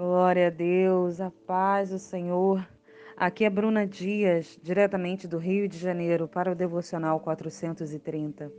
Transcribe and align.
Glória 0.00 0.46
a 0.46 0.50
Deus, 0.50 1.20
a 1.20 1.30
paz 1.46 1.90
do 1.90 1.98
Senhor. 1.98 2.66
Aqui 3.14 3.44
é 3.44 3.50
Bruna 3.50 3.86
Dias, 3.86 4.58
diretamente 4.62 5.28
do 5.28 5.36
Rio 5.36 5.68
de 5.68 5.76
Janeiro, 5.76 6.26
para 6.26 6.50
o 6.50 6.54
Devocional 6.54 7.20
430. 7.20 8.50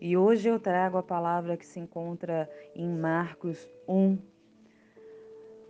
E 0.00 0.16
hoje 0.16 0.48
eu 0.48 0.58
trago 0.58 0.98
a 0.98 1.02
palavra 1.04 1.56
que 1.56 1.64
se 1.64 1.78
encontra 1.78 2.50
em 2.74 2.88
Marcos 2.88 3.70
1. 3.86 4.18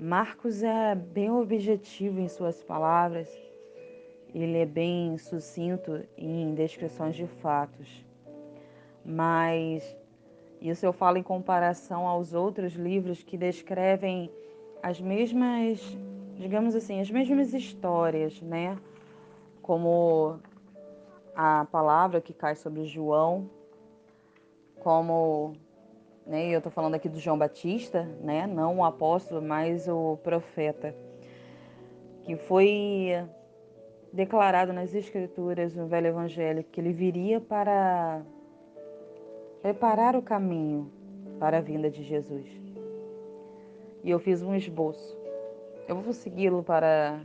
Marcos 0.01 0.63
é 0.63 0.95
bem 0.95 1.31
objetivo 1.31 2.19
em 2.19 2.29
suas 2.29 2.65
palavras, 2.65 3.29
ele 4.35 4.57
é 4.57 4.65
bem 4.65 5.19
sucinto 5.19 6.03
em 6.17 6.55
descrições 6.55 7.15
de 7.15 7.27
fatos, 7.27 8.07
mas 9.05 9.95
isso 10.63 10.87
eu 10.87 10.95
falo 10.95 11.19
em 11.19 11.23
comparação 11.23 12.07
aos 12.07 12.33
outros 12.33 12.73
livros 12.73 13.23
que 13.23 13.37
descrevem 13.37 14.31
as 14.83 15.01
mesmas, 15.01 15.81
digamos 16.37 16.75
assim, 16.75 17.01
as 17.01 17.11
mesmas 17.11 17.53
histórias, 17.53 18.41
né? 18.41 18.77
Como 19.63 20.39
a 21.35 21.67
palavra 21.67 22.21
que 22.21 22.33
cai 22.33 22.55
sobre 22.55 22.85
João, 22.85 23.51
como, 24.81 25.53
né, 26.27 26.49
eu 26.49 26.59
estou 26.59 26.73
falando 26.73 26.95
aqui 26.95 27.09
do 27.09 27.19
João 27.19 27.39
Batista, 27.39 28.05
né, 28.23 28.47
não 28.47 28.79
o 28.79 28.85
apóstolo, 28.85 29.43
mas 29.43 29.89
o 29.89 30.17
profeta, 30.23 30.95
que 32.25 32.37
foi 32.37 33.13
declarado 34.13 34.73
nas 34.73 34.95
escrituras 34.95 35.75
no 35.75 35.87
Velho 35.87 36.09
Evangelho 36.09 36.65
que 36.65 36.81
ele 36.81 36.93
viria 36.93 37.41
para 37.41 38.23
preparar 39.61 40.17
o 40.17 40.23
caminho 40.23 40.91
para 41.39 41.59
a 41.59 41.61
vinda 41.61 41.91
de 41.91 42.03
Jesus 42.03 42.68
e 44.03 44.11
eu 44.11 44.19
fiz 44.19 44.43
um 44.43 44.55
esboço. 44.55 45.17
Eu 45.87 46.01
vou 46.01 46.13
segui-lo 46.13 46.63
para 46.63 47.21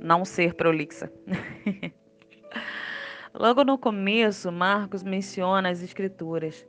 não 0.00 0.24
ser 0.24 0.54
prolixa. 0.54 1.12
Logo 3.34 3.64
no 3.64 3.76
começo, 3.76 4.50
Marcos 4.50 5.02
menciona 5.02 5.68
as 5.68 5.82
Escrituras, 5.82 6.66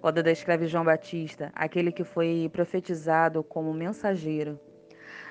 quando 0.00 0.22
descreve 0.22 0.66
João 0.66 0.84
Batista, 0.84 1.50
aquele 1.54 1.92
que 1.92 2.04
foi 2.04 2.48
profetizado 2.52 3.42
como 3.42 3.74
mensageiro, 3.74 4.58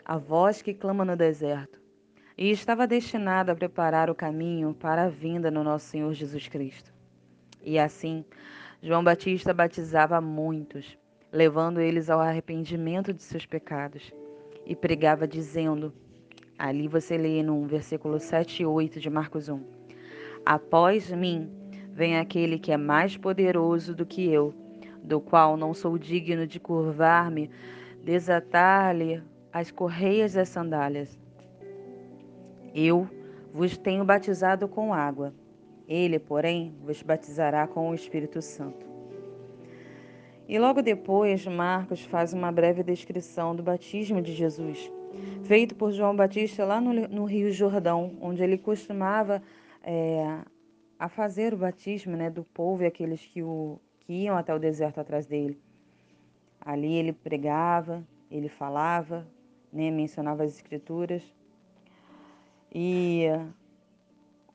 a 0.05 0.17
voz 0.17 0.61
que 0.61 0.73
clama 0.73 1.05
no 1.05 1.15
deserto, 1.15 1.79
e 2.37 2.51
estava 2.51 2.85
destinado 2.85 3.51
a 3.51 3.55
preparar 3.55 4.09
o 4.09 4.15
caminho 4.15 4.73
para 4.73 5.03
a 5.03 5.09
vinda 5.09 5.49
no 5.49 5.63
nosso 5.63 5.87
Senhor 5.87 6.13
Jesus 6.13 6.47
Cristo. 6.47 6.93
E 7.61 7.79
assim, 7.79 8.25
João 8.81 9.03
Batista 9.03 9.53
batizava 9.53 10.19
muitos, 10.19 10.97
levando 11.33 11.81
eles 11.81 12.11
ao 12.11 12.19
arrependimento 12.19 13.11
de 13.11 13.23
seus 13.23 13.45
pecados. 13.45 14.13
E 14.65 14.75
pregava 14.75 15.27
dizendo, 15.27 15.91
ali 16.57 16.87
você 16.87 17.17
lê 17.17 17.41
no 17.41 17.65
versículo 17.65 18.19
7 18.19 18.61
e 18.61 18.65
8 18.65 18.99
de 18.99 19.09
Marcos 19.09 19.49
1, 19.49 19.59
Após 20.45 21.09
mim 21.09 21.49
vem 21.93 22.17
aquele 22.17 22.59
que 22.59 22.71
é 22.71 22.77
mais 22.77 23.17
poderoso 23.17 23.95
do 23.95 24.05
que 24.05 24.29
eu, 24.29 24.53
do 25.01 25.19
qual 25.19 25.57
não 25.57 25.73
sou 25.73 25.97
digno 25.97 26.45
de 26.45 26.59
curvar-me, 26.59 27.49
desatar-lhe 28.03 29.23
as 29.51 29.71
correias 29.71 30.33
das 30.33 30.49
sandálias. 30.49 31.17
Eu 32.75 33.07
vos 33.53 33.77
tenho 33.77 34.03
batizado 34.03 34.67
com 34.67 34.93
água, 34.93 35.33
ele, 35.87 36.19
porém, 36.19 36.75
vos 36.83 37.01
batizará 37.01 37.67
com 37.67 37.89
o 37.89 37.95
Espírito 37.95 38.41
Santo. 38.41 38.92
E 40.47 40.59
logo 40.59 40.81
depois, 40.81 41.45
Marcos 41.45 42.01
faz 42.01 42.33
uma 42.33 42.51
breve 42.51 42.83
descrição 42.83 43.55
do 43.55 43.63
batismo 43.63 44.21
de 44.21 44.33
Jesus, 44.33 44.91
feito 45.45 45.73
por 45.73 45.91
João 45.91 46.13
Batista 46.13 46.65
lá 46.65 46.81
no, 46.81 46.93
no 47.07 47.23
Rio 47.23 47.49
Jordão, 47.49 48.17
onde 48.19 48.43
ele 48.43 48.57
costumava 48.57 49.41
é, 49.81 50.39
a 50.99 51.07
fazer 51.07 51.53
o 51.53 51.57
batismo 51.57 52.17
né, 52.17 52.29
do 52.29 52.43
povo 52.43 52.83
e 52.83 52.85
aqueles 52.85 53.25
que, 53.25 53.41
o, 53.41 53.79
que 54.01 54.13
iam 54.13 54.35
até 54.35 54.53
o 54.53 54.59
deserto 54.59 54.99
atrás 54.99 55.25
dele. 55.25 55.57
Ali 56.59 56.93
ele 56.93 57.13
pregava, 57.13 58.05
ele 58.29 58.49
falava, 58.49 59.25
né, 59.71 59.89
mencionava 59.89 60.43
as 60.43 60.55
escrituras. 60.55 61.23
E 62.69 63.27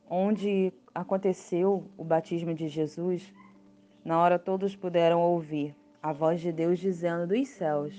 onde 0.09 0.71
aconteceu 0.95 1.89
o 1.97 2.05
batismo 2.05 2.53
de 2.53 2.69
Jesus, 2.69 3.33
na 4.05 4.21
hora 4.21 4.39
todos 4.39 4.77
puderam 4.77 5.21
ouvir 5.23 5.78
a 6.03 6.13
voz 6.13 6.41
de 6.41 6.53
Deus 6.53 6.79
dizendo 6.79 7.27
dos 7.27 7.49
céus: 7.49 7.95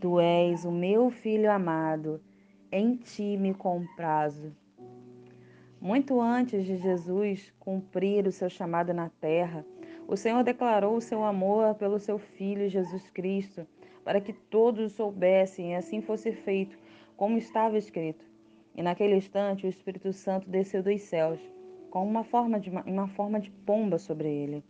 Tu 0.00 0.18
és 0.20 0.64
o 0.64 0.70
meu 0.70 1.10
filho 1.10 1.50
amado, 1.50 2.20
em 2.72 2.96
ti 2.96 3.36
me 3.36 3.52
comprazo. 3.52 4.54
Muito 5.80 6.20
antes 6.20 6.64
de 6.64 6.76
Jesus 6.76 7.52
cumprir 7.58 8.26
o 8.26 8.32
seu 8.32 8.50
chamado 8.50 8.92
na 8.92 9.08
terra, 9.08 9.64
o 10.06 10.16
Senhor 10.16 10.42
declarou 10.42 10.96
o 10.96 11.00
seu 11.00 11.24
amor 11.24 11.74
pelo 11.76 11.98
seu 11.98 12.18
Filho 12.18 12.68
Jesus 12.68 13.08
Cristo, 13.10 13.66
para 14.04 14.20
que 14.20 14.32
todos 14.32 14.92
soubessem 14.92 15.72
e 15.72 15.74
assim 15.74 16.00
fosse 16.00 16.32
feito, 16.32 16.76
como 17.16 17.38
estava 17.38 17.78
escrito. 17.78 18.24
E 18.74 18.82
naquele 18.82 19.16
instante 19.16 19.66
o 19.66 19.68
Espírito 19.68 20.12
Santo 20.12 20.50
desceu 20.50 20.82
dos 20.82 21.00
céus, 21.02 21.40
com 21.90 22.06
uma 22.06 22.24
forma 22.24 22.58
de, 22.58 22.70
uma 22.70 23.08
forma 23.08 23.38
de 23.38 23.50
pomba 23.50 23.98
sobre 23.98 24.28
ele. 24.28 24.64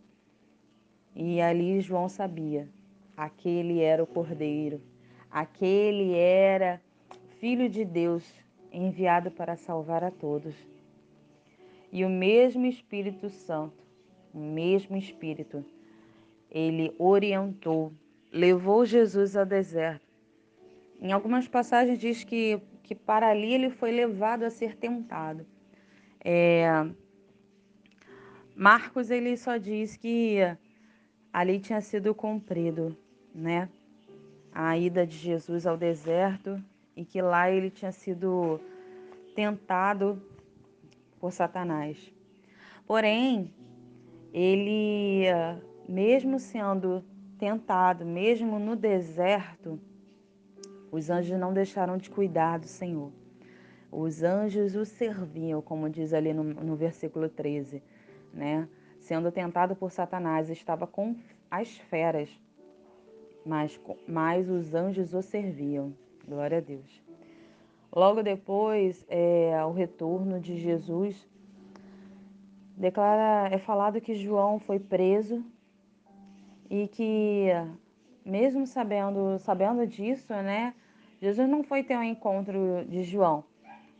E 1.15 1.41
ali 1.41 1.81
João 1.81 2.07
sabia, 2.07 2.69
aquele 3.15 3.81
era 3.81 4.01
o 4.01 4.07
Cordeiro, 4.07 4.81
aquele 5.29 6.13
era 6.15 6.81
Filho 7.39 7.67
de 7.67 7.83
Deus 7.83 8.23
enviado 8.71 9.31
para 9.31 9.55
salvar 9.55 10.03
a 10.03 10.11
todos. 10.11 10.55
E 11.91 12.05
o 12.05 12.09
mesmo 12.09 12.65
Espírito 12.65 13.29
Santo, 13.29 13.83
o 14.33 14.39
mesmo 14.39 14.95
Espírito, 14.95 15.65
ele 16.49 16.93
orientou, 16.97 17.91
levou 18.31 18.85
Jesus 18.85 19.35
ao 19.35 19.45
deserto. 19.45 20.05
Em 21.01 21.11
algumas 21.11 21.47
passagens 21.47 21.99
diz 21.99 22.23
que, 22.23 22.61
que 22.83 22.95
para 22.95 23.27
ali 23.27 23.53
ele 23.53 23.69
foi 23.69 23.91
levado 23.91 24.43
a 24.43 24.49
ser 24.49 24.75
tentado. 24.75 25.45
É, 26.23 26.85
Marcos 28.55 29.09
ele 29.09 29.35
só 29.35 29.57
diz 29.57 29.97
que 29.97 30.37
ali 31.31 31.59
tinha 31.59 31.81
sido 31.81 32.13
cumprido, 32.13 32.95
né? 33.33 33.69
A 34.53 34.77
ida 34.77 35.05
de 35.05 35.15
Jesus 35.15 35.65
ao 35.65 35.77
deserto 35.77 36.61
e 36.95 37.05
que 37.05 37.21
lá 37.21 37.49
ele 37.49 37.69
tinha 37.69 37.91
sido 37.91 38.59
tentado 39.33 40.21
por 41.19 41.31
Satanás. 41.31 42.13
Porém, 42.85 43.53
ele, 44.33 45.23
mesmo 45.87 46.39
sendo 46.39 47.03
tentado, 47.37 48.05
mesmo 48.05 48.59
no 48.59 48.75
deserto, 48.75 49.79
os 50.91 51.09
anjos 51.09 51.39
não 51.39 51.53
deixaram 51.53 51.97
de 51.97 52.09
cuidar 52.09 52.59
do 52.59 52.67
Senhor. 52.67 53.11
Os 53.89 54.23
anjos 54.23 54.75
o 54.75 54.85
serviam, 54.85 55.61
como 55.61 55.89
diz 55.89 56.13
ali 56.13 56.33
no, 56.33 56.43
no 56.43 56.75
versículo 56.75 57.29
13, 57.29 57.81
né? 58.33 58.67
Sendo 59.01 59.31
tentado 59.31 59.75
por 59.75 59.91
Satanás, 59.91 60.49
estava 60.49 60.87
com 60.87 61.15
as 61.49 61.77
feras, 61.77 62.29
mas, 63.45 63.79
mas 64.07 64.49
os 64.49 64.73
anjos 64.73 65.13
o 65.13 65.21
serviam. 65.21 65.93
Glória 66.27 66.59
a 66.59 66.61
Deus. 66.61 67.01
Logo 67.93 68.23
depois, 68.23 69.05
é, 69.09 69.53
o 69.65 69.71
retorno 69.71 70.39
de 70.39 70.57
Jesus, 70.57 71.27
declara, 72.77 73.53
é 73.53 73.57
falado 73.57 73.99
que 73.99 74.15
João 74.15 74.59
foi 74.59 74.79
preso 74.79 75.43
e 76.69 76.87
que, 76.87 77.47
mesmo 78.23 78.65
sabendo, 78.65 79.37
sabendo 79.39 79.85
disso, 79.85 80.31
né, 80.33 80.73
Jesus 81.19 81.49
não 81.49 81.63
foi 81.63 81.83
ter 81.83 81.97
um 81.97 82.03
encontro 82.03 82.85
de 82.87 83.03
João, 83.03 83.43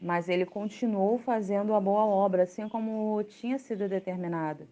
mas 0.02 0.30
ele 0.30 0.46
continuou 0.46 1.18
fazendo 1.18 1.74
a 1.74 1.82
boa 1.82 2.06
obra, 2.06 2.44
assim 2.44 2.70
como 2.70 3.22
tinha 3.24 3.58
sido 3.58 3.90
determinado. 3.90 4.68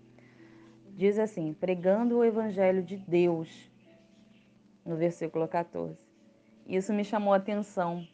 Diz 0.96 1.18
assim: 1.18 1.54
pregando 1.54 2.18
o 2.18 2.24
evangelho 2.24 2.84
de 2.84 2.98
Deus, 2.98 3.72
no 4.86 4.96
versículo 4.96 5.48
14. 5.48 5.98
Isso 6.68 6.94
me 6.94 7.04
chamou 7.04 7.34
a 7.34 7.38
atenção, 7.38 8.08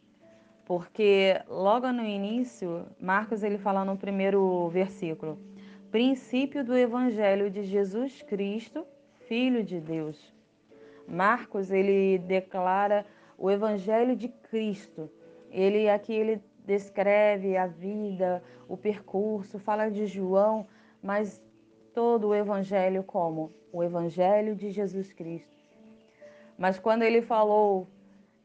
porque 0.65 1.41
logo 1.47 1.91
no 1.91 2.03
início, 2.03 2.85
Marcos 2.99 3.43
ele 3.43 3.57
fala 3.57 3.83
no 3.83 3.97
primeiro 3.97 4.69
versículo: 4.69 5.37
princípio 5.91 6.63
do 6.63 6.75
evangelho 6.75 7.49
de 7.49 7.63
Jesus 7.63 8.21
Cristo, 8.21 8.85
filho 9.27 9.63
de 9.63 9.79
Deus. 9.79 10.33
Marcos 11.07 11.71
ele 11.71 12.17
declara 12.19 13.05
o 13.37 13.51
evangelho 13.51 14.15
de 14.15 14.27
Cristo. 14.27 15.09
Ele 15.51 15.89
aqui 15.89 16.13
ele 16.13 16.41
descreve 16.65 17.55
a 17.55 17.67
vida, 17.67 18.43
o 18.67 18.75
percurso, 18.75 19.59
fala 19.59 19.89
de 19.89 20.05
João, 20.07 20.67
mas 21.01 21.41
todo 21.95 22.27
o 22.27 22.35
Evangelho 22.35 23.01
como 23.01 23.51
o 23.71 23.83
Evangelho 23.83 24.55
de 24.55 24.69
Jesus 24.69 25.11
Cristo. 25.11 25.55
Mas 26.57 26.77
quando 26.77 27.01
ele 27.01 27.21
falou 27.21 27.87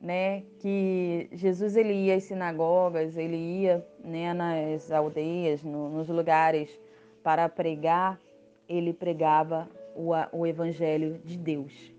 né, 0.00 0.42
que 0.60 1.28
Jesus 1.32 1.76
ele 1.76 1.92
ia 1.92 2.14
às 2.14 2.24
sinagogas, 2.24 3.16
ele 3.16 3.36
ia 3.36 3.86
né, 4.02 4.32
nas 4.32 4.90
aldeias, 4.90 5.62
no, 5.62 5.90
nos 5.90 6.08
lugares 6.08 6.70
para 7.22 7.48
pregar, 7.48 8.18
ele 8.68 8.92
pregava 8.94 9.68
o, 9.94 10.12
o 10.32 10.46
evangelho 10.46 11.18
de 11.24 11.36
Deus. 11.36 11.92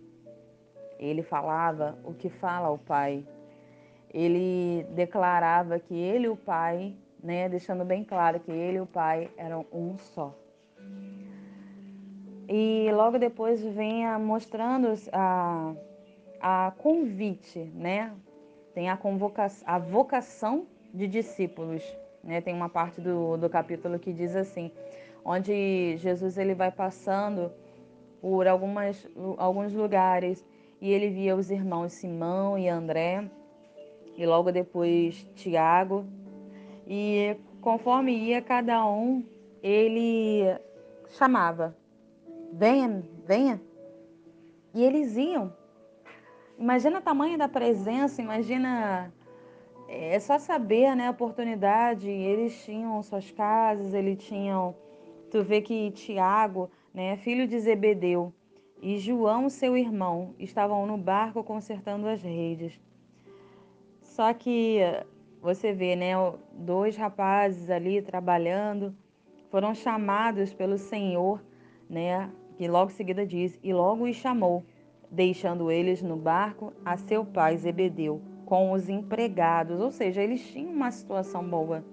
Ele 0.98 1.22
falava 1.22 1.98
o 2.04 2.14
que 2.14 2.30
fala 2.30 2.70
o 2.70 2.78
Pai. 2.78 3.26
Ele 4.14 4.84
declarava 4.92 5.80
que 5.80 5.94
ele 5.94 6.26
e 6.26 6.30
o 6.30 6.36
Pai, 6.36 6.96
né, 7.22 7.48
deixando 7.48 7.86
bem 7.86 8.04
claro 8.04 8.40
que 8.40 8.52
ele 8.52 8.78
e 8.78 8.82
o 8.82 8.86
Pai 8.86 9.30
eram 9.38 9.66
um 9.72 9.98
só. 9.98 10.36
E 12.48 12.90
logo 12.94 13.18
depois 13.18 13.64
venha 13.64 14.18
mostrando 14.20 14.94
a 15.12 15.74
a 16.42 16.74
convite, 16.78 17.60
né? 17.76 18.12
Tem 18.74 18.90
a 18.90 18.98
convocação, 18.98 19.68
a 19.68 19.78
vocação 19.78 20.66
de 20.92 21.08
discípulos, 21.08 21.84
né? 22.24 22.42
Tem 22.42 22.54
uma 22.54 22.68
parte 22.68 23.00
do, 23.00 23.38
do 23.38 23.48
capítulo 23.50 24.00
que 24.00 24.12
diz 24.12 24.36
assim, 24.36 24.72
onde 25.24 25.96
Jesus 25.98 26.38
ele 26.38 26.56
vai 26.56 26.72
passando 26.72 27.52
por 28.20 28.48
algumas, 28.48 29.08
alguns 29.38 29.72
lugares 29.72 30.44
e 30.82 30.92
ele 30.92 31.10
via 31.10 31.36
os 31.36 31.52
irmãos 31.52 31.94
Simão 31.94 32.58
e 32.58 32.68
André 32.68 33.30
e 34.18 34.26
logo 34.26 34.52
depois 34.52 35.24
Tiago 35.36 36.06
e 36.88 37.36
conforme 37.62 38.14
ia 38.14 38.42
cada 38.42 38.86
um 38.86 39.24
ele 39.62 40.44
chamava 41.10 41.76
venha 42.52 43.04
venha 43.26 43.62
e 44.74 44.84
eles 44.84 45.16
iam 45.18 45.54
Imagina 46.62 47.00
o 47.00 47.02
tamanho 47.02 47.40
da 47.40 47.50
presença, 47.50 48.22
imagina. 48.22 49.12
É 49.90 50.20
só 50.20 50.38
saber, 50.38 50.96
né? 50.96 51.08
A 51.08 51.10
oportunidade. 51.10 52.08
Eles 52.08 52.64
tinham 52.64 53.02
suas 53.02 53.32
casas, 53.32 53.96
eles 53.96 54.24
tinham. 54.24 54.76
Tu 55.32 55.42
vê 55.42 55.60
que 55.60 55.90
Tiago, 55.90 56.70
né, 56.94 57.18
filho 57.18 57.48
de 57.48 57.60
Zebedeu, 57.60 58.32
e 58.80 59.00
João, 59.00 59.50
seu 59.50 59.76
irmão, 59.76 60.36
estavam 60.38 60.86
no 60.86 60.98
barco 60.98 61.44
consertando 61.44 62.08
as 62.08 62.22
redes. 62.22 62.80
Só 64.04 64.32
que 64.32 64.82
você 65.42 65.74
vê, 65.74 65.96
né, 65.96 66.12
dois 66.52 66.96
rapazes 66.96 67.72
ali 67.72 68.04
trabalhando, 68.04 68.96
foram 69.50 69.74
chamados 69.74 70.54
pelo 70.54 70.78
Senhor, 70.78 71.42
né, 71.90 72.30
que 72.62 72.68
logo 72.68 72.92
em 72.92 72.94
seguida 72.94 73.26
diz, 73.26 73.58
e 73.64 73.74
logo 73.74 74.08
os 74.08 74.16
chamou 74.16 74.64
deixando 75.10 75.72
eles 75.72 76.04
no 76.04 76.16
barco 76.16 76.72
a 76.86 76.96
seu 76.96 77.26
pai 77.26 77.58
Zebedeu, 77.58 78.22
com 78.46 78.72
os 78.72 78.88
empregados, 78.88 79.82
ou 79.82 79.90
seja, 79.90 80.22
eles 80.22 80.48
tinham 80.52 80.72
uma 80.72 80.92
situação 80.92 81.44
boa. 81.44 81.84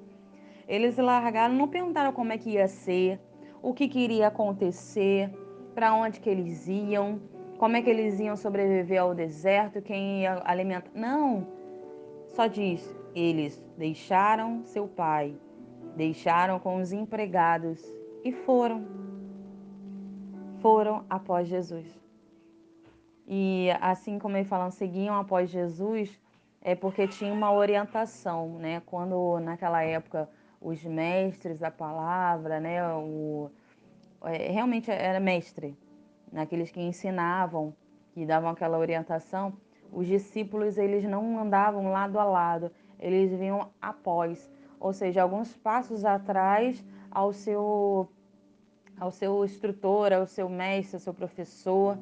Eles 0.69 0.99
largaram, 0.99 1.55
não 1.55 1.69
perguntaram 1.69 2.12
como 2.12 2.35
é 2.35 2.37
que 2.37 2.50
ia 2.50 2.69
ser, 2.69 3.19
o 3.62 3.73
que, 3.73 3.88
que 3.88 3.99
iria 3.99 4.26
acontecer, 4.26 5.31
para 5.75 5.94
onde 5.94 6.20
que 6.20 6.29
eles 6.29 6.69
iam, 6.69 7.19
como 7.56 7.75
é 7.75 7.81
que 7.81 7.88
eles 7.88 8.21
iam 8.21 8.37
sobreviver 8.37 9.00
ao 9.00 9.14
deserto, 9.14 9.81
quem 9.81 10.21
ia 10.21 10.43
alimentar. 10.44 10.91
Não, 10.94 11.47
só 12.26 12.47
diz, 12.47 12.94
eles 13.14 13.59
deixaram 13.79 14.62
seu 14.67 14.87
pai, 14.87 15.35
deixaram 15.97 16.61
com 16.61 16.76
os 16.76 16.93
empregados 16.93 17.82
e 18.23 18.32
foram. 18.32 18.98
Foram 20.61 21.05
após 21.09 21.49
Jesus. 21.49 21.87
E 23.27 23.69
assim 23.81 24.19
como 24.19 24.37
ele 24.37 24.49
falam, 24.49 24.71
seguiam 24.71 25.15
após 25.15 25.51
Jesus, 25.51 26.19
é 26.63 26.75
porque 26.75 27.07
tinha 27.07 27.33
uma 27.33 27.53
orientação, 27.53 28.59
né? 28.59 28.83
Quando 28.87 29.39
naquela 29.41 29.83
época 29.83 30.29
os 30.61 30.83
mestres 30.85 31.59
da 31.59 31.71
palavra, 31.71 32.59
né? 32.59 32.83
O, 32.95 33.51
é, 34.25 34.51
realmente 34.51 34.91
era 34.91 35.21
mestre, 35.21 35.77
naqueles 36.33 36.71
que 36.71 36.81
ensinavam, 36.81 37.75
que 38.13 38.27
davam 38.27 38.51
aquela 38.51 38.79
orientação, 38.79 39.53
os 39.93 40.07
discípulos 40.07 40.77
eles 40.77 41.05
não 41.05 41.39
andavam 41.39 41.91
lado 41.91 42.19
a 42.19 42.25
lado, 42.25 42.71
eles 42.99 43.31
vinham 43.31 43.71
após, 43.81 44.51
ou 44.81 44.93
seja, 44.93 45.23
alguns 45.23 45.57
passos 45.57 46.05
atrás 46.05 46.85
ao 47.11 47.33
seu 47.33 48.09
ao 48.99 49.11
seu 49.11 49.45
instrutor, 49.45 50.12
ao 50.12 50.27
seu 50.27 50.49
mestre, 50.49 50.97
ao 50.97 51.00
seu 51.00 51.15
professor 51.15 51.99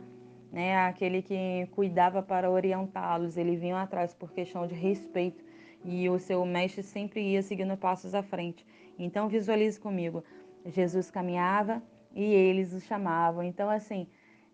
né, 0.57 0.79
aquele 0.79 1.23
que 1.23 1.69
cuidava 1.73 2.23
para 2.23 2.51
orientá-los. 2.51 3.37
Eles 3.37 3.61
vinham 3.61 3.79
atrás 3.79 4.15
por 4.15 4.33
questão 4.33 4.67
de 4.67 4.75
respeito 4.75 5.45
e 5.85 6.09
o 6.09 6.19
seu 6.19 6.45
mestre 6.45 6.83
sempre 6.83 7.21
ia 7.21 7.43
seguindo 7.43 7.77
passos 7.77 8.15
à 8.15 8.23
frente. 8.23 8.67
Então 8.99 9.29
visualize 9.29 9.79
comigo, 9.79 10.25
Jesus 10.65 11.11
caminhava 11.11 11.83
e 12.15 12.25
eles 12.25 12.73
o 12.73 12.81
chamavam. 12.81 13.43
Então 13.43 13.69
assim, 13.69 14.07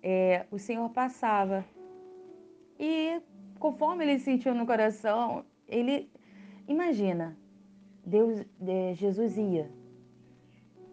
é, 0.02 0.44
o 0.50 0.58
Senhor 0.58 0.88
passava 0.90 1.64
e 2.78 3.20
conforme 3.58 4.04
ele 4.04 4.18
sentiu 4.18 4.54
no 4.54 4.66
coração, 4.66 5.44
ele 5.68 6.10
imagina, 6.66 7.36
Deus, 8.04 8.44
Jesus 8.94 9.38
ia. 9.38 9.70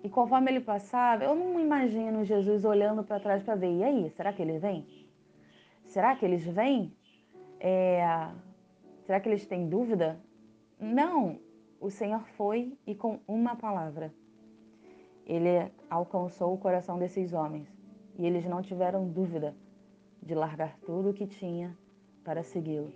E 0.04 0.10
conforme 0.10 0.52
ele 0.52 0.62
passava, 0.62 1.24
eu 1.24 1.36
não 1.36 1.60
imagino 1.60 2.24
Jesus 2.24 2.64
olhando 2.64 3.04
para 3.04 3.20
trás 3.20 3.44
para 3.44 3.56
ver, 3.56 3.72
e 3.72 3.84
aí, 3.84 4.10
será 4.12 4.32
que 4.32 4.42
ele 4.42 4.58
vem? 4.58 4.86
Será 5.86 6.16
que 6.16 6.26
eles 6.26 6.46
vêm? 6.46 6.94
É, 7.60 8.30
será 9.06 9.20
que 9.20 9.28
eles 9.28 9.46
têm 9.46 9.68
dúvida? 9.68 10.20
Não, 10.80 11.40
o 11.80 11.90
Senhor 11.90 12.22
foi 12.38 12.78
e 12.88 12.96
com 12.96 13.20
uma 13.28 13.56
palavra 13.56 14.14
ele 15.30 15.72
alcançou 15.88 16.52
o 16.56 16.58
coração 16.58 16.98
desses 16.98 17.34
homens 17.34 17.72
e 18.18 18.26
eles 18.26 18.46
não 18.46 18.64
tiveram 18.64 19.08
dúvida 19.08 19.56
de 20.24 20.34
largar 20.34 20.76
tudo 20.80 21.12
o 21.12 21.14
que 21.14 21.28
tinha 21.28 21.78
para 22.24 22.42
segui-lo. 22.42 22.92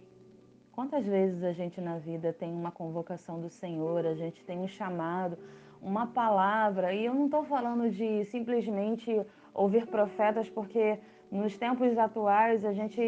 Quantas 0.72 1.06
vezes 1.06 1.44
a 1.44 1.54
gente 1.54 1.80
na 1.80 2.00
vida 2.00 2.34
tem 2.34 2.52
uma 2.52 2.72
convocação 2.72 3.40
do 3.40 3.50
Senhor, 3.50 4.04
a 4.08 4.16
gente 4.16 4.44
tem 4.44 4.58
um 4.58 4.68
chamado, 4.68 5.38
uma 5.84 6.08
palavra, 6.08 6.94
e 6.94 7.06
eu 7.06 7.14
não 7.14 7.26
estou 7.26 7.44
falando 7.44 7.90
de 7.90 8.24
simplesmente 8.26 9.22
ouvir 9.54 9.86
profetas 9.86 10.50
porque 10.50 10.98
nos 11.30 11.58
tempos 11.58 11.98
atuais, 11.98 12.64
a 12.64 12.72
gente 12.72 13.02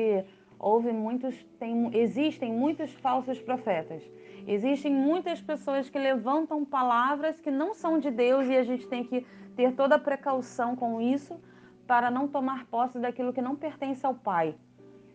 ouve 0.59 0.91
muitos, 0.91 1.43
tem, 1.59 1.95
existem 1.95 2.51
muitos 2.51 2.91
falsos 2.93 3.39
profetas. 3.39 4.03
Existem 4.47 4.91
muitas 4.91 5.41
pessoas 5.41 5.89
que 5.89 5.97
levantam 5.97 6.65
palavras 6.65 7.39
que 7.39 7.49
não 7.49 7.73
são 7.73 7.97
de 7.99 8.11
Deus 8.11 8.47
e 8.47 8.55
a 8.55 8.63
gente 8.63 8.87
tem 8.87 9.03
que 9.03 9.25
ter 9.55 9.73
toda 9.73 9.95
a 9.95 9.99
precaução 9.99 10.75
com 10.75 11.01
isso 11.01 11.39
para 11.87 12.11
não 12.11 12.27
tomar 12.27 12.65
posse 12.65 12.99
daquilo 12.99 13.31
que 13.31 13.41
não 13.41 13.55
pertence 13.55 14.05
ao 14.05 14.13
Pai. 14.13 14.55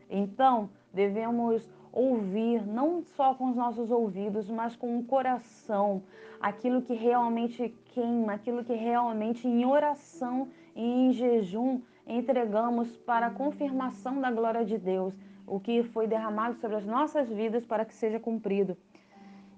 Então, 0.08 0.70
devemos 0.92 1.68
ouvir 1.92 2.66
não 2.66 3.02
só 3.02 3.34
com 3.34 3.50
os 3.50 3.56
nossos 3.56 3.90
ouvidos, 3.90 4.48
mas 4.48 4.76
com 4.76 4.98
o 4.98 5.04
coração, 5.04 6.02
aquilo 6.40 6.82
que 6.82 6.94
realmente 6.94 7.74
queima, 7.86 8.34
aquilo 8.34 8.64
que 8.64 8.74
realmente 8.74 9.46
em 9.46 9.64
oração 9.64 10.48
e 10.74 10.82
em 10.82 11.12
jejum 11.12 11.80
entregamos 12.06 12.96
para 12.98 13.26
a 13.26 13.30
confirmação 13.30 14.20
da 14.20 14.30
glória 14.30 14.64
de 14.64 14.78
Deus, 14.78 15.14
o 15.46 15.60
que 15.60 15.82
foi 15.82 16.06
derramado 16.06 16.56
sobre 16.56 16.76
as 16.76 16.86
nossas 16.86 17.28
vidas 17.28 17.64
para 17.64 17.84
que 17.84 17.94
seja 17.94 18.18
cumprido. 18.18 18.76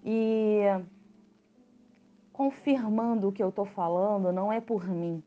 E 0.04 0.62
confirmando 2.32 3.28
o 3.28 3.32
que 3.32 3.42
eu 3.42 3.50
estou 3.50 3.64
falando, 3.64 4.32
não 4.32 4.52
é 4.52 4.60
por 4.60 4.88
mim, 4.88 5.22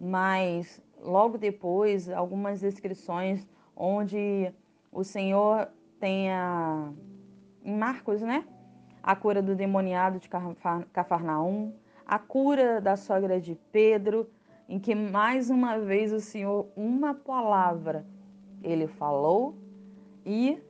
mas 0.00 0.82
logo 1.00 1.38
depois, 1.38 2.08
algumas 2.08 2.60
descrições 2.60 3.46
onde 3.76 4.52
o 4.90 5.04
Senhor 5.04 5.68
tem 6.04 6.30
a, 6.30 6.92
em 7.64 7.74
Marcos, 7.74 8.20
né? 8.20 8.44
A 9.02 9.16
cura 9.16 9.40
do 9.40 9.54
demoniado 9.54 10.18
de 10.18 10.28
Cafarnaum, 10.92 11.72
a 12.06 12.18
cura 12.18 12.78
da 12.78 12.94
sogra 12.94 13.40
de 13.40 13.54
Pedro, 13.72 14.28
em 14.68 14.78
que 14.78 14.94
mais 14.94 15.48
uma 15.48 15.78
vez 15.78 16.12
o 16.12 16.20
Senhor, 16.20 16.68
uma 16.76 17.14
palavra, 17.14 18.04
ele 18.62 18.86
falou 18.86 19.56
e 20.26 20.62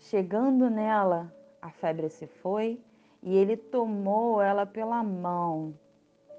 chegando 0.00 0.68
nela, 0.68 1.32
a 1.62 1.70
febre 1.70 2.10
se 2.10 2.26
foi 2.26 2.78
e 3.22 3.34
ele 3.34 3.56
tomou 3.56 4.42
ela 4.42 4.66
pela 4.66 5.02
mão. 5.02 5.72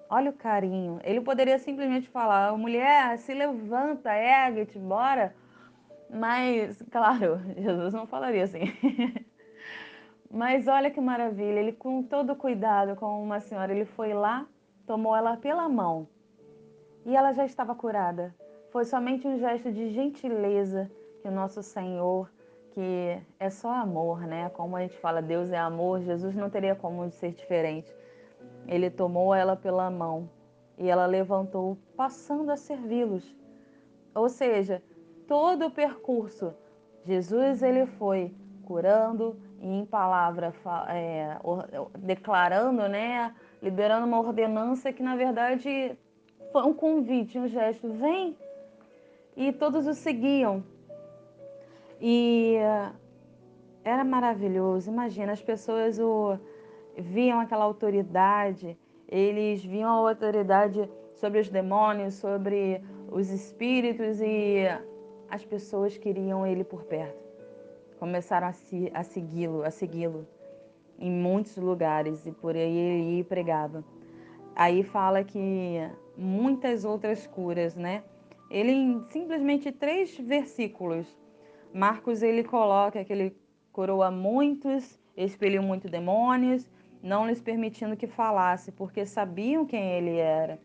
Olha 0.08 0.30
o 0.30 0.34
carinho. 0.34 1.00
Ele 1.04 1.20
poderia 1.20 1.58
simplesmente 1.58 2.08
falar: 2.10 2.56
mulher, 2.56 3.18
se 3.18 3.34
levanta, 3.34 4.16
ergue-te, 4.16 4.78
bora. 4.78 5.34
Mas, 6.10 6.82
claro, 6.92 7.42
Jesus 7.58 7.94
não 7.94 8.08
falaria 8.08 8.44
assim. 8.44 8.62
Mas 10.30 10.68
olha 10.68 10.92
que 10.92 11.00
maravilha, 11.00 11.60
ele 11.60 11.72
com 11.72 12.04
todo 12.04 12.36
cuidado 12.36 12.96
com 12.96 13.24
uma 13.24 13.40
senhora, 13.40 13.74
ele 13.74 13.86
foi 13.86 14.14
lá, 14.14 14.46
tomou 14.86 15.16
ela 15.16 15.38
pela 15.38 15.70
mão 15.70 16.08
e 17.06 17.16
ela 17.16 17.32
já 17.32 17.46
estava 17.46 17.74
curada. 17.74 18.36
Foi 18.70 18.84
somente 18.84 19.26
um 19.26 19.40
gesto 19.40 19.72
de 19.72 19.90
gentileza 19.90 20.92
que 21.22 21.28
o 21.28 21.32
nosso 21.32 21.64
Senhor, 21.64 22.30
que 22.72 23.18
é 23.40 23.50
só 23.50 23.72
amor, 23.72 24.22
né? 24.28 24.50
Como 24.50 24.76
a 24.76 24.82
gente 24.82 24.98
fala, 24.98 25.22
Deus 25.22 25.50
é 25.52 25.58
amor, 25.58 26.02
Jesus 26.02 26.36
não 26.36 26.50
teria 26.50 26.76
como 26.76 27.10
ser 27.10 27.32
diferente. 27.32 27.96
Ele 28.68 28.90
tomou 28.90 29.34
ela 29.34 29.56
pela 29.56 29.90
mão 29.90 30.30
e 30.78 30.90
ela 30.90 31.06
levantou, 31.06 31.78
passando 31.96 32.52
a 32.52 32.58
servi-los. 32.58 33.34
Ou 34.14 34.28
seja, 34.28 34.84
todo 35.28 35.68
o 35.68 35.72
percurso, 35.72 36.54
Jesus 37.06 37.62
ele 37.62 37.86
foi 37.86 38.34
curando 38.66 39.38
e 39.62 39.68
em 39.68 39.86
palavra 39.86 40.54
é, 40.90 41.38
declarando, 41.98 42.88
né, 42.88 43.34
liberando 43.62 44.06
uma 44.06 44.20
ordenança 44.20 44.92
que 44.92 45.02
na 45.02 45.16
verdade 45.16 45.98
foi 46.52 46.64
um 46.64 46.74
convite, 46.74 47.40
um 47.40 47.48
gesto, 47.48 47.90
vem. 47.94 48.38
E 49.36 49.52
todos 49.54 49.86
o 49.86 49.94
seguiam. 49.94 50.64
E 52.02 52.58
era 53.84 54.04
maravilhoso. 54.04 54.90
Imagina, 54.90 55.32
as 55.32 55.42
pessoas 55.42 56.00
o 56.00 56.38
viam 56.98 57.40
aquela 57.40 57.64
autoridade, 57.64 58.78
eles 59.08 59.64
viam 59.64 59.90
a 59.90 60.10
autoridade 60.10 60.90
sobre 61.14 61.40
os 61.40 61.50
demônios, 61.50 62.16
sobre 62.16 62.82
os 63.12 63.30
espíritos 63.30 64.20
e 64.20 64.66
as 65.30 65.44
pessoas 65.46 65.98
queriam 65.98 66.46
ele 66.46 66.64
por 66.64 66.84
perto. 66.84 67.18
Começaram 68.00 68.48
a, 68.48 68.54
se, 68.54 68.92
a 68.94 69.04
segui-lo, 69.04 69.64
a 69.64 69.72
segui-lo 69.72 70.28
em 71.00 71.12
muitos 71.12 71.58
lugares 71.58 72.26
e 72.26 72.32
por 72.32 72.56
aí 72.56 72.78
ele 72.78 73.04
ia 73.12 73.20
e 73.20 73.24
pregava. 73.24 73.84
Aí 74.56 74.84
fala 74.84 75.24
que 75.24 75.80
muitas 76.16 76.84
outras 76.84 77.28
curas, 77.28 77.76
né? 77.76 78.04
Ele 78.50 78.72
em 78.72 79.06
simplesmente 79.10 79.72
três 79.72 80.18
versículos, 80.18 81.06
Marcos 81.74 82.24
ele 82.24 82.44
coloca 82.44 83.04
que 83.04 83.14
ele 83.14 83.38
curou 83.72 84.02
a 84.02 84.10
muitos, 84.10 85.00
expeliu 85.16 85.62
muitos 85.62 85.92
demônios, 85.92 86.68
não 87.04 87.28
lhes 87.28 87.42
permitindo 87.42 87.96
que 87.96 88.08
falasse, 88.08 88.72
porque 88.72 89.06
sabiam 89.06 89.66
quem 89.66 89.92
ele 89.94 90.18
era. 90.18 90.60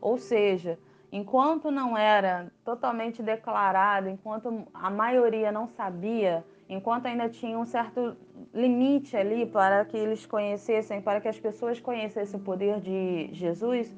Ou 0.00 0.18
seja, 0.18 0.78
enquanto 1.14 1.70
não 1.70 1.96
era 1.96 2.50
totalmente 2.64 3.22
declarado, 3.22 4.08
enquanto 4.08 4.66
a 4.74 4.90
maioria 4.90 5.52
não 5.52 5.68
sabia, 5.68 6.44
enquanto 6.68 7.06
ainda 7.06 7.28
tinha 7.28 7.56
um 7.56 7.64
certo 7.64 8.16
limite 8.52 9.16
ali 9.16 9.46
para 9.46 9.84
que 9.84 9.96
eles 9.96 10.26
conhecessem, 10.26 11.00
para 11.00 11.20
que 11.20 11.28
as 11.28 11.38
pessoas 11.38 11.78
conhecessem 11.78 12.40
o 12.40 12.42
poder 12.42 12.80
de 12.80 13.28
Jesus, 13.32 13.96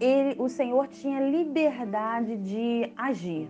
ele, 0.00 0.34
o 0.36 0.48
Senhor 0.48 0.88
tinha 0.88 1.20
liberdade 1.20 2.36
de 2.38 2.92
agir. 2.96 3.48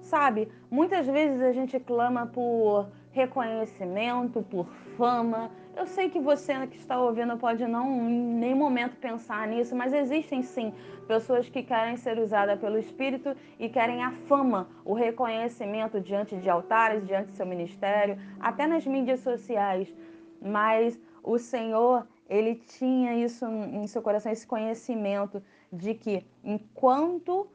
Sabe, 0.00 0.48
muitas 0.70 1.06
vezes 1.06 1.42
a 1.42 1.52
gente 1.52 1.78
clama 1.78 2.24
por 2.24 2.88
reconhecimento, 3.12 4.42
por 4.42 4.66
fama. 4.96 5.50
Eu 5.76 5.86
sei 5.86 6.08
que 6.08 6.20
você 6.20 6.66
que 6.68 6.76
está 6.76 7.00
ouvindo 7.00 7.36
pode 7.36 7.66
não 7.66 8.08
em 8.08 8.34
nenhum 8.36 8.56
momento 8.56 8.96
pensar 8.96 9.46
nisso, 9.48 9.74
mas 9.74 9.92
existem 9.92 10.40
sim 10.42 10.72
pessoas 11.08 11.48
que 11.48 11.62
querem 11.62 11.96
ser 11.96 12.18
usadas 12.18 12.60
pelo 12.60 12.78
Espírito 12.78 13.36
e 13.58 13.68
querem 13.68 14.02
a 14.02 14.12
fama, 14.28 14.68
o 14.84 14.94
reconhecimento 14.94 16.00
diante 16.00 16.36
de 16.36 16.48
altares, 16.48 17.04
diante 17.04 17.30
do 17.30 17.36
seu 17.36 17.44
ministério, 17.44 18.16
até 18.38 18.66
nas 18.68 18.86
mídias 18.86 19.20
sociais. 19.20 19.92
Mas 20.40 20.98
o 21.24 21.38
Senhor, 21.38 22.06
ele 22.28 22.54
tinha 22.54 23.14
isso 23.14 23.44
em 23.44 23.86
seu 23.88 24.00
coração, 24.00 24.30
esse 24.30 24.46
conhecimento 24.46 25.42
de 25.72 25.92
que 25.94 26.24
enquanto 26.44 27.48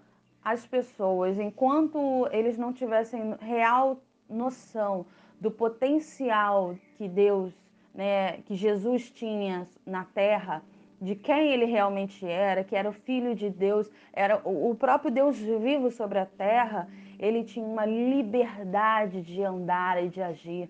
as 0.44 0.68
pessoas, 0.68 1.40
enquanto 1.40 2.28
eles 2.32 2.58
não 2.58 2.74
tivessem 2.74 3.36
real 3.40 4.02
noção 4.30 5.06
do 5.40 5.50
potencial 5.50 6.76
que 6.98 7.08
Deus, 7.08 7.54
né, 7.94 8.38
que 8.46 8.56
Jesus 8.56 9.10
tinha 9.12 9.68
na 9.86 10.06
terra, 10.06 10.64
de 11.02 11.16
quem 11.16 11.54
ele 11.54 11.66
realmente 11.66 12.26
era, 12.26 12.64
que 12.64 12.76
era 12.76 12.90
o 12.90 12.94
filho 12.94 13.34
de 13.34 13.50
Deus, 13.50 13.90
era 14.12 14.42
o 14.44 14.76
próprio 14.76 15.10
Deus 15.10 15.38
vivo 15.38 15.90
sobre 15.92 16.20
a 16.20 16.26
terra, 16.26 16.90
ele 17.18 17.44
tinha 17.44 17.66
uma 17.66 17.86
liberdade 17.86 19.22
de 19.22 19.44
andar 19.44 20.04
e 20.04 20.10
de 20.10 20.22
agir. 20.22 20.70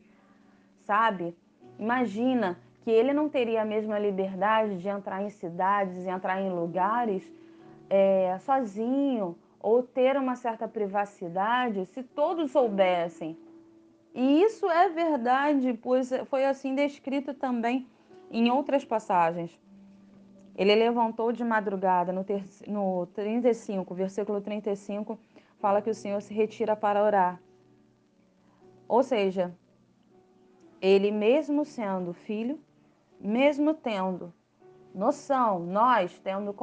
Sabe? 0.81 1.35
Imagina 1.77 2.57
que 2.81 2.91
ele 2.91 3.13
não 3.13 3.27
teria 3.29 3.61
a 3.61 3.65
mesma 3.65 3.99
liberdade 3.99 4.77
de 4.77 4.87
entrar 4.87 5.21
em 5.23 5.29
cidades, 5.29 6.05
entrar 6.05 6.41
em 6.41 6.49
lugares 6.49 7.23
é, 7.89 8.37
sozinho 8.39 9.35
ou 9.59 9.83
ter 9.83 10.15
uma 10.15 10.35
certa 10.35 10.67
privacidade 10.67 11.85
se 11.87 12.03
todos 12.03 12.51
soubessem. 12.51 13.37
E 14.13 14.41
isso 14.41 14.69
é 14.69 14.89
verdade, 14.89 15.73
pois 15.81 16.09
foi 16.25 16.45
assim 16.45 16.75
descrito 16.75 17.33
também 17.33 17.87
em 18.31 18.49
outras 18.49 18.83
passagens. 18.83 19.59
Ele 20.55 20.75
levantou 20.75 21.31
de 21.31 21.43
madrugada, 21.43 22.11
no, 22.11 22.23
ter, 22.23 22.43
no 22.67 23.05
35, 23.13 23.93
versículo 23.95 24.41
35, 24.41 25.17
fala 25.59 25.81
que 25.81 25.89
o 25.89 25.95
Senhor 25.95 26.21
se 26.21 26.33
retira 26.33 26.75
para 26.75 27.03
orar. 27.03 27.41
Ou 28.87 29.03
seja, 29.03 29.55
ele 30.81 31.11
mesmo 31.11 31.63
sendo 31.63 32.13
filho, 32.13 32.59
mesmo 33.19 33.73
tendo 33.73 34.33
noção, 34.93 35.59
nós 35.59 36.19
tendo 36.19 36.53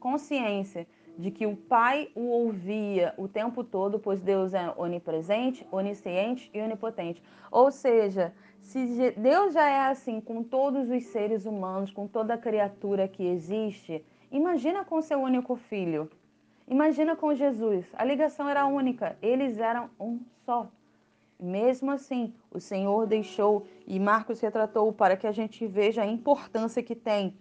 consciência 0.00 0.86
de 1.16 1.30
que 1.30 1.46
o 1.46 1.56
Pai 1.56 2.10
o 2.14 2.28
ouvia 2.28 3.14
o 3.16 3.28
tempo 3.28 3.62
todo, 3.62 3.98
pois 3.98 4.20
Deus 4.20 4.52
é 4.54 4.72
onipresente, 4.76 5.66
onisciente 5.70 6.50
e 6.52 6.60
onipotente. 6.60 7.22
Ou 7.50 7.70
seja, 7.70 8.32
se 8.60 9.12
Deus 9.16 9.54
já 9.54 9.68
é 9.68 9.86
assim 9.86 10.20
com 10.20 10.42
todos 10.42 10.90
os 10.90 11.04
seres 11.04 11.46
humanos, 11.46 11.90
com 11.90 12.06
toda 12.06 12.36
criatura 12.36 13.06
que 13.06 13.24
existe, 13.24 14.04
imagina 14.30 14.84
com 14.84 15.00
seu 15.00 15.20
único 15.20 15.54
filho. 15.54 16.10
Imagina 16.66 17.14
com 17.14 17.34
Jesus. 17.34 17.86
A 17.92 18.04
ligação 18.04 18.48
era 18.48 18.66
única, 18.66 19.18
eles 19.20 19.58
eram 19.58 19.90
um 20.00 20.20
só. 20.44 20.68
Mesmo 21.38 21.90
assim, 21.90 22.32
o 22.50 22.58
Senhor 22.58 23.06
deixou 23.06 23.66
e 23.86 24.00
Marcos 24.00 24.40
retratou 24.40 24.92
para 24.92 25.16
que 25.16 25.26
a 25.26 25.32
gente 25.32 25.66
veja 25.66 26.02
a 26.02 26.06
importância 26.06 26.82
que 26.82 26.94
tem. 26.94 27.36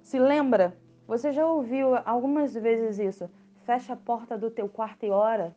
Se 0.00 0.18
lembra, 0.18 0.76
você 1.06 1.32
já 1.32 1.46
ouviu 1.46 1.96
algumas 2.04 2.54
vezes 2.54 2.98
isso? 2.98 3.30
Fecha 3.64 3.92
a 3.92 3.96
porta 3.96 4.36
do 4.36 4.50
teu 4.50 4.68
quarto 4.68 5.04
e 5.04 5.10
ora. 5.10 5.54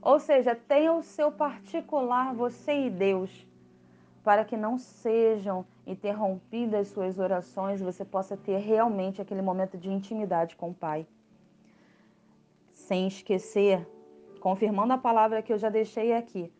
Ou 0.00 0.18
seja, 0.18 0.54
tenha 0.54 0.92
o 0.92 1.02
seu 1.02 1.32
particular, 1.32 2.34
você 2.34 2.86
e 2.86 2.90
Deus, 2.90 3.46
para 4.22 4.44
que 4.44 4.56
não 4.56 4.78
sejam 4.78 5.66
interrompidas 5.86 6.88
suas 6.88 7.18
orações, 7.18 7.80
você 7.80 8.04
possa 8.04 8.36
ter 8.36 8.58
realmente 8.58 9.20
aquele 9.20 9.42
momento 9.42 9.76
de 9.76 9.90
intimidade 9.90 10.54
com 10.54 10.70
o 10.70 10.74
Pai. 10.74 11.06
Sem 12.72 13.08
esquecer, 13.08 13.86
confirmando 14.40 14.92
a 14.92 14.98
palavra 14.98 15.42
que 15.42 15.52
eu 15.52 15.58
já 15.58 15.68
deixei 15.68 16.12
aqui, 16.12 16.52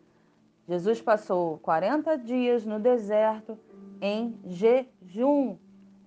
Jesus 0.67 1.01
passou 1.01 1.57
40 1.59 2.15
dias 2.17 2.63
no 2.63 2.79
deserto 2.79 3.57
em 3.99 4.39
jejum. 4.45 5.57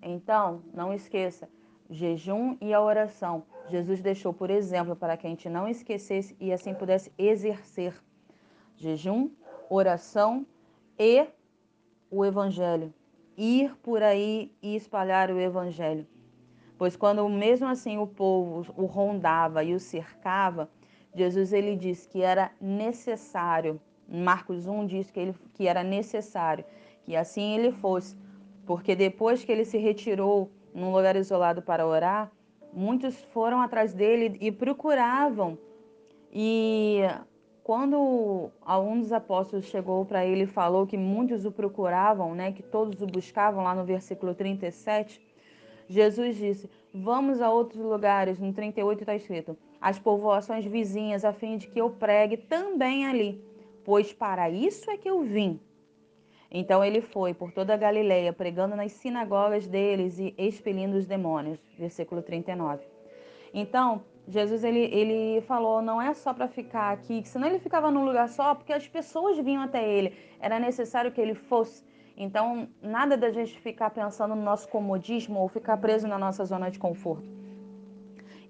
Então, 0.00 0.62
não 0.72 0.94
esqueça, 0.94 1.48
jejum 1.92 2.56
e 2.60 2.72
a 2.74 2.80
oração. 2.80 3.44
Jesus 3.68 4.00
deixou 4.00 4.32
por 4.32 4.50
exemplo 4.50 4.96
para 4.96 5.16
que 5.16 5.26
a 5.26 5.30
gente 5.30 5.48
não 5.48 5.68
esquecesse 5.68 6.36
e 6.40 6.52
assim 6.52 6.74
pudesse 6.74 7.12
exercer 7.16 7.94
jejum, 8.76 9.30
oração 9.70 10.46
e 10.98 11.26
o 12.10 12.24
evangelho. 12.24 12.92
Ir 13.36 13.76
por 13.76 14.02
aí 14.02 14.52
e 14.60 14.74
espalhar 14.74 15.30
o 15.30 15.38
evangelho. 15.38 16.06
Pois 16.76 16.96
quando 16.96 17.28
mesmo 17.28 17.68
assim 17.68 17.98
o 17.98 18.06
povo 18.06 18.72
o 18.76 18.86
rondava 18.86 19.62
e 19.62 19.74
o 19.74 19.80
cercava, 19.80 20.68
Jesus 21.14 21.52
ele 21.52 21.76
disse 21.76 22.08
que 22.08 22.22
era 22.22 22.50
necessário 22.60 23.80
Marcos 24.12 24.66
1 24.66 24.86
diz 24.86 25.10
que, 25.10 25.18
ele, 25.18 25.34
que 25.54 25.66
era 25.66 25.82
necessário 25.82 26.64
que 27.02 27.16
assim 27.16 27.54
ele 27.56 27.72
fosse, 27.72 28.16
porque 28.66 28.94
depois 28.94 29.42
que 29.42 29.50
ele 29.50 29.64
se 29.64 29.78
retirou 29.78 30.50
num 30.74 30.92
lugar 30.92 31.16
isolado 31.16 31.62
para 31.62 31.86
orar, 31.86 32.30
muitos 32.72 33.16
foram 33.32 33.60
atrás 33.60 33.92
dele 33.92 34.38
e 34.40 34.50
procuravam. 34.50 35.58
E 36.32 37.00
quando 37.62 38.50
algum 38.62 39.00
dos 39.00 39.12
apóstolos 39.12 39.66
chegou 39.66 40.04
para 40.04 40.24
ele 40.24 40.44
e 40.44 40.46
falou 40.46 40.86
que 40.86 40.96
muitos 40.96 41.44
o 41.44 41.52
procuravam, 41.52 42.34
né, 42.34 42.52
que 42.52 42.62
todos 42.62 43.02
o 43.02 43.06
buscavam, 43.06 43.62
lá 43.64 43.74
no 43.74 43.84
versículo 43.84 44.34
37, 44.34 45.20
Jesus 45.88 46.36
disse: 46.36 46.70
Vamos 46.94 47.40
a 47.40 47.50
outros 47.50 47.82
lugares. 47.82 48.38
No 48.38 48.52
38 48.52 49.00
está 49.00 49.14
escrito: 49.14 49.56
As 49.80 49.98
povoações 49.98 50.64
vizinhas, 50.64 51.24
a 51.24 51.32
fim 51.32 51.56
de 51.56 51.66
que 51.68 51.80
eu 51.80 51.90
pregue 51.90 52.36
também 52.36 53.06
ali 53.06 53.52
pois 53.84 54.12
para 54.12 54.50
isso 54.50 54.90
é 54.90 54.96
que 54.96 55.08
eu 55.08 55.22
vim. 55.22 55.60
Então 56.54 56.84
ele 56.84 57.00
foi 57.00 57.32
por 57.32 57.50
toda 57.50 57.72
a 57.72 57.78
Galileia, 57.78 58.30
pregando 58.30 58.76
nas 58.76 58.92
sinagogas 58.92 59.66
deles 59.66 60.18
e 60.18 60.34
expelindo 60.36 60.98
os 60.98 61.06
demônios. 61.06 61.58
Versículo 61.78 62.20
39. 62.20 62.84
Então, 63.54 64.02
Jesus 64.28 64.62
ele, 64.62 64.80
ele 64.80 65.40
falou, 65.42 65.80
não 65.80 66.00
é 66.00 66.12
só 66.12 66.34
para 66.34 66.46
ficar 66.46 66.92
aqui, 66.92 67.22
senão 67.24 67.48
ele 67.48 67.58
ficava 67.58 67.90
num 67.90 68.04
lugar 68.04 68.28
só, 68.28 68.54
porque 68.54 68.72
as 68.72 68.86
pessoas 68.86 69.38
vinham 69.38 69.62
até 69.62 69.82
ele. 69.88 70.14
Era 70.38 70.58
necessário 70.58 71.10
que 71.10 71.20
ele 71.20 71.34
fosse. 71.34 71.84
Então, 72.14 72.68
nada 72.82 73.16
da 73.16 73.30
gente 73.30 73.58
ficar 73.58 73.88
pensando 73.88 74.34
no 74.34 74.42
nosso 74.42 74.68
comodismo 74.68 75.40
ou 75.40 75.48
ficar 75.48 75.78
preso 75.78 76.06
na 76.06 76.18
nossa 76.18 76.44
zona 76.44 76.70
de 76.70 76.78
conforto. 76.78 77.26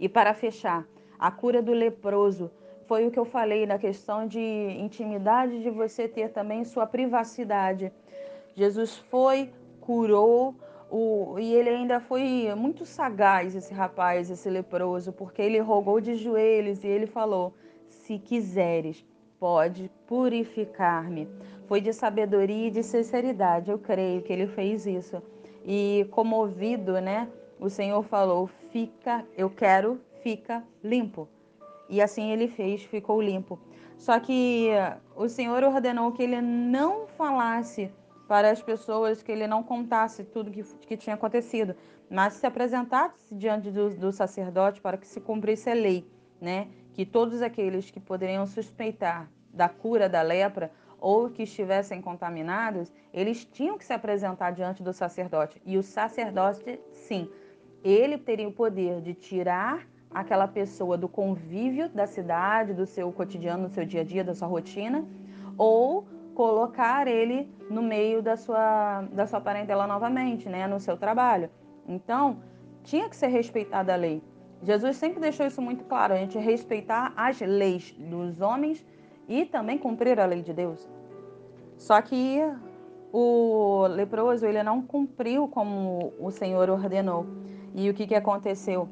E 0.01 0.09
para 0.09 0.35
fechar, 0.35 0.85
a 1.17 1.31
cura 1.31 1.63
do 1.63 1.73
leproso 1.73 2.51
foi 2.93 3.07
o 3.07 3.11
que 3.11 3.19
eu 3.19 3.25
falei 3.25 3.65
na 3.65 3.79
questão 3.79 4.27
de 4.29 4.39
intimidade, 4.39 5.63
de 5.63 5.71
você 5.71 6.07
ter 6.07 6.29
também 6.29 6.63
sua 6.63 6.87
privacidade. 6.87 7.91
Jesus 8.55 8.99
foi, 8.99 9.51
curou, 9.81 10.55
o, 10.91 11.39
e 11.39 11.55
ele 11.55 11.71
ainda 11.71 12.01
foi 12.01 12.55
muito 12.55 12.85
sagaz, 12.85 13.57
esse 13.57 13.73
rapaz, 13.73 14.29
esse 14.29 14.51
leproso, 14.51 15.11
porque 15.11 15.41
ele 15.41 15.59
rogou 15.59 16.03
de 16.03 16.17
joelhos 16.17 16.85
e 16.85 16.87
ele 16.87 17.07
falou: 17.07 17.55
Se 17.89 18.19
quiseres, 18.19 19.03
pode 19.41 19.91
purificar-me. 20.07 21.27
Foi 21.67 21.81
de 21.81 21.95
sabedoria 21.95 22.69
e 22.69 22.71
de 22.71 22.83
sinceridade, 22.83 23.71
eu 23.71 23.79
creio 23.79 24.21
que 24.21 24.31
ele 24.31 24.47
fez 24.47 24.85
isso. 24.87 25.23
E 25.65 26.07
comovido, 26.11 27.01
né? 27.01 27.27
O 27.59 27.71
Senhor 27.71 28.03
falou: 28.03 28.51
Fica, 28.71 29.25
eu 29.35 29.49
quero, 29.49 29.99
fica 30.23 30.63
limpo. 30.85 31.27
E 31.93 32.01
assim 32.01 32.33
ele 32.33 32.49
fez, 32.49 32.83
ficou 32.83 33.21
limpo. 33.21 33.61
Só 33.99 34.19
que 34.19 34.71
o 35.15 35.29
Senhor 35.29 35.63
ordenou 35.63 36.11
que 36.11 36.23
ele 36.23 36.41
não 36.41 37.07
falasse 37.07 37.93
para 38.27 38.51
as 38.51 38.63
pessoas 38.63 39.23
que 39.23 39.31
ele 39.31 39.47
não 39.47 39.63
contasse 39.63 40.25
tudo 40.25 40.51
que, 40.51 40.63
que 40.63 40.97
tinha 40.97 41.13
acontecido, 41.13 41.77
mas 42.09 42.33
se 42.33 42.47
apresentasse 42.47 43.35
diante 43.35 43.71
do, 43.71 43.91
do 43.91 44.11
sacerdote 44.11 44.81
para 44.81 44.97
que 44.97 45.07
se 45.07 45.21
cumprisse 45.21 45.69
a 45.69 45.75
lei, 45.75 46.11
né? 46.41 46.69
Que 46.95 47.05
todos 47.05 47.43
aqueles 47.43 47.91
que 47.91 48.01
poderiam 48.01 48.47
suspeitar 48.47 49.31
da 49.53 49.69
cura 49.69 50.09
da 50.09 50.23
lepra 50.23 50.73
ou 50.99 51.29
que 51.29 51.43
estivessem 51.43 52.01
contaminados, 52.01 52.91
eles 53.13 53.45
tinham 53.45 53.77
que 53.77 53.85
se 53.85 53.93
apresentar 53.93 54.53
diante 54.53 54.83
do 54.83 54.95
sacerdote. 54.95 55.61
E 55.63 55.77
o 55.77 55.83
sacerdote, 55.83 56.81
sim, 56.91 57.29
ele 57.85 58.17
teria 58.17 58.49
o 58.49 58.53
poder 58.53 59.03
de 59.03 59.13
tirar 59.13 59.87
aquela 60.15 60.47
pessoa 60.47 60.97
do 60.97 61.09
convívio 61.09 61.89
da 61.89 62.07
cidade, 62.07 62.75
do 62.75 62.87
seu 62.87 63.11
cotidiano, 63.13 63.69
do 63.69 63.75
seu 63.75 63.85
dia 63.85 64.03
a 64.03 64.05
dia, 64.05 64.25
da 64.25 64.35
sua 64.35 64.49
rotina, 64.49 65.05
ou 65.57 66.07
colocar 66.35 67.07
ele 67.07 67.51
no 67.69 67.83
meio 67.83 68.23
da 68.23 68.37
sua, 68.37 69.03
da 69.13 69.27
sua 69.27 69.41
parentela 69.41 69.87
novamente, 69.87 70.49
né, 70.49 70.67
no 70.67 70.81
seu 70.81 70.97
trabalho. 70.97 71.51
Então, 71.87 72.39
tinha 72.83 73.09
que 73.09 73.17
ser 73.17 73.29
respeitada 73.29 73.93
a 73.93 73.97
lei. 73.97 74.23
Jesus 74.63 74.97
sempre 74.97 75.21
deixou 75.21 75.47
isso 75.47 75.61
muito 75.61 75.85
claro, 75.85 76.15
a 76.15 76.17
gente 76.17 76.39
respeitar 76.39 77.13
as 77.17 77.41
leis 77.41 77.93
dos 77.99 78.41
homens 78.41 78.85
e 79.29 79.45
também 79.45 79.79
cumprir 79.79 80.21
a 80.21 80.27
lei 80.27 80.43
de 80.43 80.53
Deus. 80.53 80.89
Só 81.77 82.01
que 82.01 82.41
o 83.13 83.87
leproso 83.89 84.47
ele 84.47 84.63
não 84.63 84.81
cumpriu 84.81 85.49
como 85.49 86.13
o 86.19 86.31
Senhor 86.31 86.71
ordenou. 86.71 87.27
E 87.75 87.91
o 87.91 87.95
que, 87.95 88.07
que 88.07 88.15
aconteceu? 88.15 88.89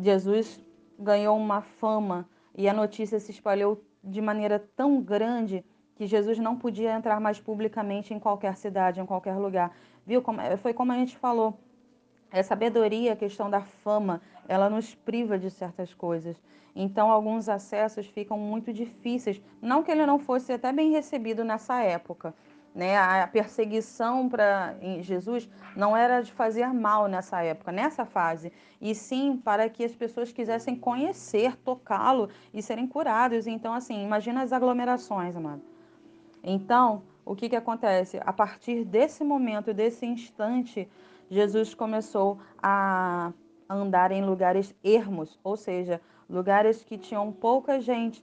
Jesus 0.00 0.60
ganhou 0.98 1.36
uma 1.36 1.62
fama 1.62 2.28
e 2.54 2.68
a 2.68 2.72
notícia 2.72 3.18
se 3.18 3.30
espalhou 3.30 3.82
de 4.02 4.20
maneira 4.20 4.58
tão 4.76 5.00
grande 5.00 5.64
que 5.96 6.06
Jesus 6.06 6.38
não 6.38 6.56
podia 6.56 6.94
entrar 6.94 7.18
mais 7.20 7.40
publicamente 7.40 8.12
em 8.12 8.18
qualquer 8.18 8.56
cidade, 8.56 9.00
em 9.00 9.06
qualquer 9.06 9.36
lugar. 9.36 9.74
Viu? 10.06 10.22
Foi 10.62 10.74
como 10.74 10.92
a 10.92 10.96
gente 10.96 11.16
falou. 11.16 11.58
A 12.30 12.42
sabedoria, 12.42 13.14
a 13.14 13.16
questão 13.16 13.48
da 13.48 13.60
fama, 13.60 14.20
ela 14.46 14.68
nos 14.68 14.94
priva 14.94 15.38
de 15.38 15.50
certas 15.50 15.94
coisas. 15.94 16.36
Então, 16.74 17.10
alguns 17.10 17.48
acessos 17.48 18.06
ficam 18.06 18.38
muito 18.38 18.72
difíceis. 18.72 19.40
Não 19.62 19.82
que 19.82 19.90
ele 19.90 20.04
não 20.04 20.18
fosse 20.18 20.52
até 20.52 20.70
bem 20.72 20.90
recebido 20.90 21.42
nessa 21.42 21.82
época. 21.82 22.34
Né? 22.76 22.94
A 22.94 23.26
perseguição 23.26 24.28
para 24.28 24.76
Jesus 25.00 25.48
não 25.74 25.96
era 25.96 26.20
de 26.20 26.30
fazer 26.30 26.66
mal 26.74 27.08
nessa 27.08 27.42
época, 27.42 27.72
nessa 27.72 28.04
fase, 28.04 28.52
e 28.82 28.94
sim 28.94 29.40
para 29.42 29.66
que 29.70 29.82
as 29.82 29.94
pessoas 29.94 30.30
quisessem 30.30 30.76
conhecer, 30.76 31.56
tocá-lo 31.56 32.28
e 32.52 32.60
serem 32.60 32.86
curados. 32.86 33.46
Então, 33.46 33.72
assim, 33.72 34.04
imagina 34.04 34.42
as 34.42 34.52
aglomerações, 34.52 35.34
amado. 35.34 35.62
Então, 36.44 37.02
o 37.24 37.34
que, 37.34 37.48
que 37.48 37.56
acontece? 37.56 38.20
A 38.26 38.32
partir 38.32 38.84
desse 38.84 39.24
momento, 39.24 39.72
desse 39.72 40.04
instante, 40.04 40.86
Jesus 41.30 41.72
começou 41.72 42.38
a 42.62 43.32
andar 43.70 44.12
em 44.12 44.22
lugares 44.22 44.74
ermos, 44.84 45.40
ou 45.42 45.56
seja, 45.56 45.98
lugares 46.28 46.84
que 46.84 46.98
tinham 46.98 47.32
pouca 47.32 47.80
gente, 47.80 48.22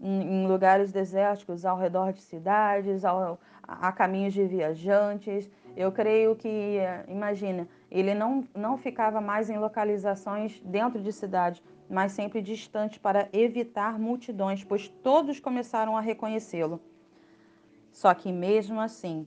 em 0.00 0.46
lugares 0.46 0.92
desérticos, 0.92 1.64
ao 1.64 1.78
redor 1.78 2.12
de 2.12 2.22
cidades, 2.22 3.04
ao, 3.04 3.38
a 3.62 3.90
caminhos 3.92 4.34
de 4.34 4.44
viajantes. 4.44 5.50
Eu 5.76 5.92
creio 5.92 6.34
que, 6.36 6.78
imagina, 7.08 7.68
ele 7.90 8.14
não, 8.14 8.44
não 8.54 8.78
ficava 8.78 9.20
mais 9.20 9.50
em 9.50 9.58
localizações 9.58 10.60
dentro 10.64 11.00
de 11.00 11.12
cidades, 11.12 11.62
mas 11.88 12.12
sempre 12.12 12.40
distante 12.42 12.98
para 12.98 13.28
evitar 13.32 13.98
multidões, 13.98 14.64
pois 14.64 14.88
todos 14.88 15.38
começaram 15.38 15.96
a 15.96 16.00
reconhecê-lo. 16.00 16.80
Só 17.92 18.12
que 18.12 18.32
mesmo 18.32 18.80
assim, 18.80 19.26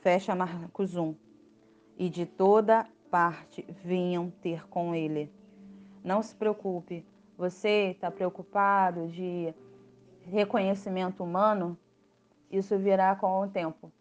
fecha 0.00 0.34
Marcos 0.34 0.96
1, 0.96 1.14
e 1.96 2.08
de 2.08 2.26
toda 2.26 2.86
parte 3.10 3.64
vinham 3.84 4.30
ter 4.42 4.66
com 4.68 4.94
ele. 4.94 5.30
Não 6.04 6.22
se 6.22 6.34
preocupe, 6.34 7.04
você 7.36 7.90
está 7.90 8.10
preocupado 8.10 9.08
de 9.08 9.54
reconhecimento 10.28 11.22
humano? 11.22 11.76
Isso 12.50 12.76
virá 12.78 13.14
com 13.16 13.40
o 13.40 13.48
tempo. 13.48 13.92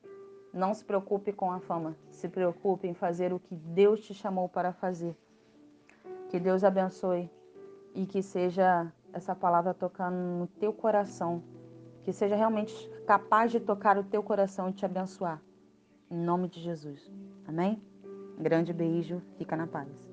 Não 0.53 0.73
se 0.73 0.83
preocupe 0.83 1.33
com 1.33 1.51
a 1.51 1.59
fama, 1.59 1.95
se 2.11 2.27
preocupe 2.29 2.87
em 2.87 2.93
fazer 2.93 3.33
o 3.33 3.39
que 3.39 3.55
Deus 3.55 4.01
te 4.01 4.13
chamou 4.13 4.47
para 4.47 4.71
fazer. 4.71 5.15
Que 6.29 6.39
Deus 6.39 6.63
abençoe 6.63 7.29
e 7.93 8.05
que 8.05 8.21
seja 8.21 8.91
essa 9.13 9.35
palavra 9.35 9.73
tocando 9.73 10.15
no 10.15 10.47
teu 10.47 10.71
coração 10.71 11.43
que 12.07 12.13
seja 12.13 12.37
realmente 12.37 12.73
capaz 13.05 13.51
de 13.51 13.59
tocar 13.59 13.97
o 13.97 14.03
teu 14.03 14.23
coração 14.23 14.69
e 14.69 14.73
te 14.73 14.85
abençoar. 14.85 15.41
Em 16.09 16.17
nome 16.17 16.47
de 16.47 16.61
Jesus. 16.61 17.11
Amém? 17.45 17.81
grande 18.39 18.71
beijo, 18.71 19.21
fica 19.37 19.57
na 19.57 19.67
paz. 19.67 20.06